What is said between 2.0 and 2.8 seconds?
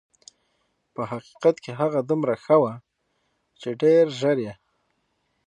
دومره ښه وه